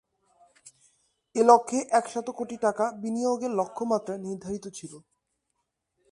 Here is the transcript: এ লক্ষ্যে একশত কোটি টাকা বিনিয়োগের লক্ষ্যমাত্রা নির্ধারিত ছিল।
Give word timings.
এ 1.35 1.41
লক্ষ্যে 1.43 1.79
একশত 1.91 2.27
কোটি 2.29 2.55
টাকা 2.57 2.85
বিনিয়োগের 3.01 3.51
লক্ষ্যমাত্রা 3.51 4.15
নির্ধারিত 4.17 4.65
ছিল। 4.69 4.93